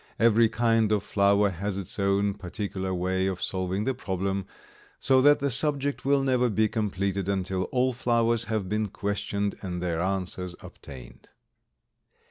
Every 0.17 0.49
kind 0.49 0.91
of 0.91 1.03
flower 1.03 1.51
has 1.51 1.77
its 1.77 1.99
own 1.99 2.33
particular 2.33 2.91
way 2.91 3.27
of 3.27 3.39
solving 3.39 3.83
the 3.83 3.93
problem, 3.93 4.47
so 4.99 5.21
that 5.21 5.37
the 5.37 5.51
subject 5.51 6.03
will 6.05 6.23
never 6.23 6.49
be 6.49 6.67
completed 6.69 7.29
until 7.29 7.65
all 7.65 7.93
flowers 7.93 8.45
have 8.45 8.67
been 8.67 8.87
questioned 8.87 9.59
and 9.61 9.79
their 9.79 10.01
answers 10.01 10.55
obtained. 10.61 11.29